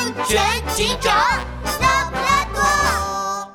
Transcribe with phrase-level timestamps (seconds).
[0.00, 0.40] 安全
[0.74, 1.14] 警长
[1.78, 3.52] 拉布拉多。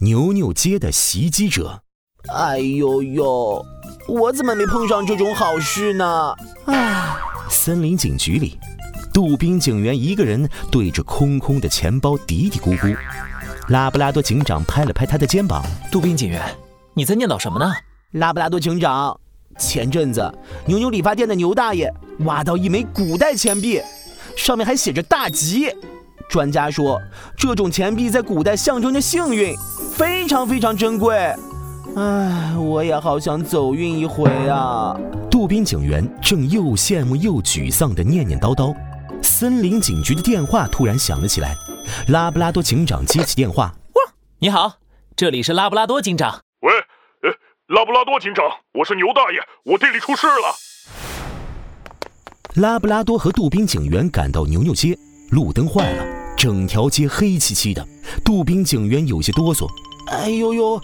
[0.00, 1.82] 牛牛街的袭击者。
[2.30, 3.64] 哎呦呦，
[4.06, 6.34] 我怎么没碰上这种好事呢？
[6.66, 8.58] 啊，森林警局里，
[9.14, 12.94] 杜宾警员一个人对着空空的钱包嘀嘀咕咕。
[13.68, 16.42] 拉布拉多警长拍了拍他的肩膀：“杜宾警员，
[16.92, 17.72] 你在念叨什么呢？”
[18.12, 19.18] 拉布拉多警长，
[19.58, 20.30] 前阵子
[20.66, 21.90] 牛牛理发店的牛大爷
[22.26, 23.80] 挖到一枚古代钱币，
[24.38, 25.68] 上面还写着“大吉”。
[26.30, 27.00] 专家说，
[27.36, 29.54] 这种钱币在古代象征着幸运，
[29.96, 31.16] 非常非常珍贵。
[31.96, 34.96] 唉，我也好想走运一回啊！
[35.28, 38.74] 杜宾警员正又羡慕又沮丧地念念叨叨，
[39.22, 41.56] 森林警局的电话突然响了起来。
[42.08, 43.74] 拉布拉多警长接起电话
[44.38, 44.74] ：“你好，
[45.16, 46.38] 这里是拉布拉多警长。
[46.60, 46.72] 喂，
[47.22, 47.30] 呃，
[47.74, 48.44] 拉布拉多警长，
[48.74, 50.54] 我是牛大爷，我店里出事了。”
[52.58, 54.98] 拉布拉多和杜宾警员赶到牛牛街，
[55.30, 56.04] 路灯坏了，
[56.36, 57.86] 整条街黑漆漆的。
[58.24, 59.64] 杜宾警员有些哆嗦
[60.10, 60.82] ：“哎呦呦！”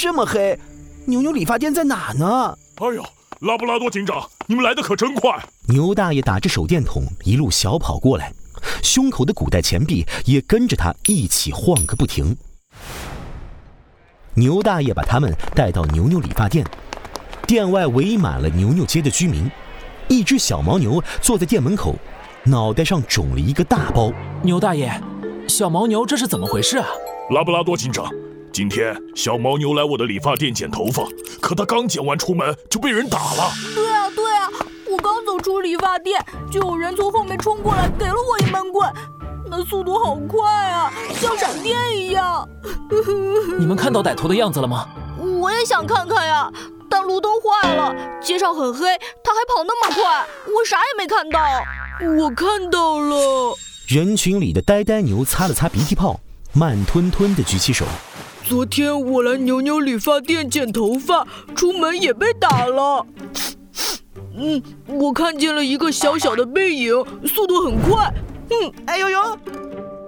[0.00, 0.58] 这么黑，
[1.04, 2.56] 牛牛理发店在哪呢？
[2.76, 3.04] 哎呦，
[3.40, 5.38] 拉布拉多警长，你们来的可真快！
[5.68, 8.32] 牛大爷打着手电筒一路小跑过来，
[8.82, 12.34] 胸口的古代钱币也跟着他一起晃个不停。
[14.32, 16.66] 牛大爷把他们带到牛牛理发店，
[17.46, 19.50] 店外围满了牛牛街的居民。
[20.08, 21.94] 一只小牦牛坐在店门口，
[22.44, 24.12] 脑袋上肿了一个大包。
[24.42, 24.92] 牛大爷，
[25.48, 26.86] 小牦牛这是怎么回事啊？
[27.30, 28.06] 拉布拉多警长。
[28.52, 31.04] 今天小牦牛来我的理发店剪头发，
[31.40, 33.50] 可他刚剪完出门就被人打了。
[33.74, 34.48] 对啊对啊，
[34.90, 38.92] 我刚走出理发店，就有人从后面冲过来，给了我一闷棍，
[39.48, 42.46] 那速度好快啊，像闪电一样。
[43.58, 44.86] 你们看到歹徒的样子了吗？
[45.40, 46.52] 我也想看看呀，
[46.92, 51.40] 但路灯坏了，街上很黑，他还跑那么快，我啥也没看到。
[52.18, 53.56] 我看到了，
[53.88, 56.20] 人群里的呆呆牛擦了擦鼻涕泡，
[56.52, 57.86] 慢吞吞地举起手。
[58.44, 63.06] 昨天我来牛牛理发店剪头发，出门也被打了。
[64.36, 66.92] 嗯，我看见了一个小小的背影，
[67.24, 68.12] 速度很快。
[68.50, 69.38] 嗯，哎呦呦，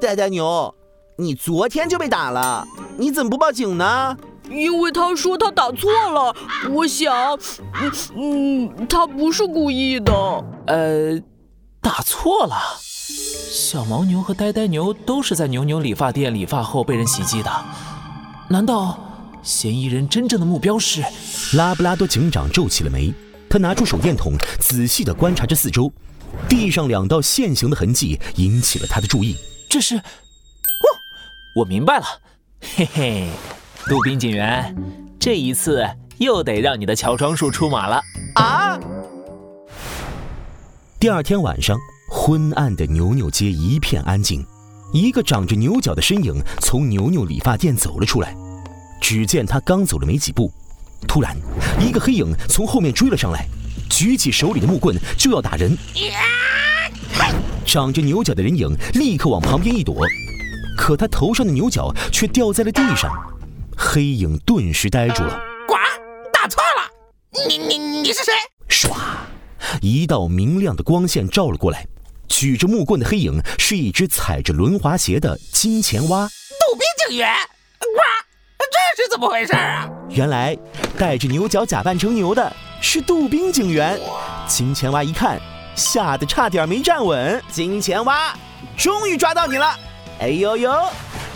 [0.00, 0.74] 呆呆牛，
[1.16, 2.66] 你昨天就被打了，
[2.98, 4.16] 你怎么不报警呢？
[4.50, 6.34] 因为他说他打错了。
[6.70, 7.38] 我想，
[7.80, 10.12] 嗯嗯，他不是故意的。
[10.66, 11.20] 呃，
[11.80, 12.56] 打错了。
[12.80, 17.50] 小牦牛和呆呆牛都是在牛牛理发店理发后被人袭击的。
[18.48, 18.98] 难道
[19.42, 21.02] 嫌疑人真正的目标是？
[21.56, 23.12] 拉布拉多警长皱起了眉，
[23.48, 25.92] 他拿出手电筒，仔细地观察着四周，
[26.48, 29.36] 地上两道线形的痕迹引起了他的注意。
[29.68, 30.02] 这是，哦，
[31.56, 32.04] 我明白了，
[32.76, 33.28] 嘿嘿，
[33.88, 34.74] 杜宾警员，
[35.18, 35.84] 这一次
[36.18, 38.00] 又得让你的乔装术出马了
[38.34, 38.78] 啊！
[41.00, 41.76] 第二天晚上，
[42.08, 44.44] 昏暗的牛牛街一片安静。
[44.92, 48.36] 一个长着牛角的身影从牛牛理发店走了出来，
[49.00, 50.52] 只见他刚走了没几步，
[51.08, 51.36] 突然
[51.80, 53.46] 一个黑影从后面追了上来，
[53.90, 55.76] 举起手里的木棍就要打人。
[57.64, 60.06] 长着牛角的人影立刻往旁边一躲，
[60.78, 63.10] 可他头上的牛角却掉在了地上，
[63.76, 65.40] 黑影顿时呆住了。
[65.66, 65.74] 呱，
[66.32, 68.32] 打错了，你你你是谁？
[68.68, 68.94] 唰，
[69.80, 71.86] 一道明亮的光线照了过来。
[72.28, 76.26] 举着木棍的黑影是一只踩着轮滑鞋的金钱蛙。
[76.26, 78.04] 杜宾警员，哇，
[78.96, 79.88] 这是怎么回事啊？
[80.08, 80.56] 原来
[80.98, 82.50] 戴着牛角假扮成牛的
[82.80, 84.00] 是杜宾警员。
[84.46, 85.38] 金钱蛙一看，
[85.74, 87.42] 吓得差点没站稳。
[87.50, 88.34] 金钱蛙，
[88.76, 89.78] 终于抓到你了！
[90.20, 90.72] 哎呦呦，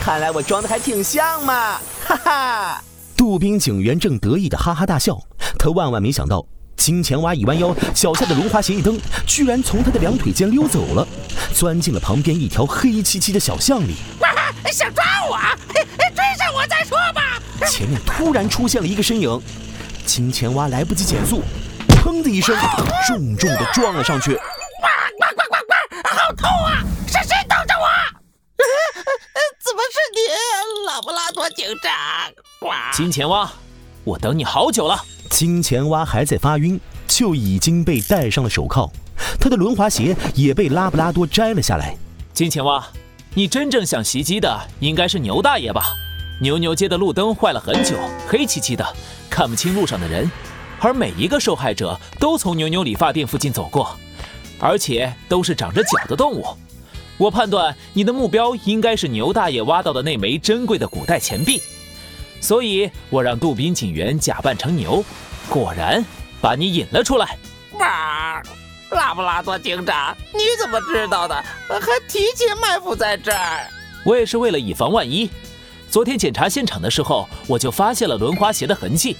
[0.00, 2.84] 看来我装的还挺像嘛，哈哈！
[3.16, 5.18] 杜宾警员正得意的哈哈大笑，
[5.58, 6.44] 他万万没想到。
[6.76, 11.06] 金钱蛙一弯腰，脚下的轮滑鞋一蹬，居然从他的两腿间溜走了，
[11.54, 13.94] 钻进了旁边一条黑漆漆的小巷里。
[14.72, 15.38] 想抓我？
[15.72, 17.40] 追上我再说吧！
[17.66, 19.40] 前面突然出现了一个身影，
[20.04, 21.42] 金钱蛙来不及减速，
[21.88, 22.56] 砰的一声，
[23.06, 24.34] 重重的撞了上去。
[24.34, 24.40] 哇
[25.16, 26.08] 呱呱呱呱！
[26.08, 26.82] 好痛啊！
[27.06, 27.86] 是谁瞪着我？
[29.64, 30.18] 怎么是你，
[30.86, 32.70] 拉布拉多警长？
[32.92, 33.50] 金钱蛙，
[34.04, 35.02] 我等你好久了。
[35.30, 36.78] 金钱蛙还在发晕，
[37.08, 38.92] 就已经被戴上了手铐，
[39.40, 41.96] 他的轮滑鞋也被拉布拉多摘了下来。
[42.34, 42.86] 金钱蛙，
[43.32, 45.94] 你真正想袭击的应该是牛大爷吧？
[46.38, 47.96] 牛牛街的路灯坏了很久，
[48.28, 48.86] 黑漆漆的，
[49.30, 50.30] 看不清路上的人，
[50.80, 53.96] 而每一个受害者都从牛牛理发店附近走过，
[54.60, 56.44] 而且都是长着脚的动物。
[57.16, 61.62] 我判断你的目标应该是牛大爷挖到的那枚珍贵的古代钱币。
[62.40, 65.04] 所以我让杜宾警员假扮成牛，
[65.48, 66.04] 果然
[66.40, 67.38] 把你引了出来。
[68.90, 71.34] 拉布拉多警长，你怎么知道的？
[71.34, 73.66] 还提前埋伏在这儿？
[74.04, 75.28] 我也是为了以防万一。
[75.90, 79.16] 昨天检查现场的时候，我就发现了轮滑鞋的痕迹。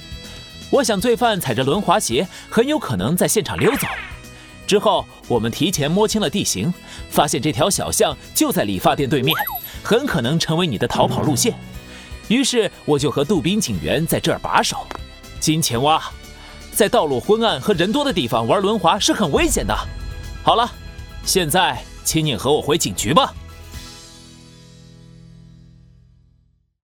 [0.70, 3.87] 我想罪犯踩着轮滑鞋，很有可能在现场溜走。
[4.66, 6.72] 之后，我们提前摸清了地形，
[7.11, 9.37] 发现这条小巷就在理发店对面，
[9.82, 11.55] 很可能成为你的逃跑路线。
[12.28, 14.87] 于是，我就和杜宾警员在这儿把守。
[15.38, 16.02] 金钱蛙，
[16.72, 19.76] 在道路昏暗和人多的地方玩轮滑是很危险的。
[20.43, 20.70] 好了，
[21.25, 23.34] 现在请你和我回警局吧。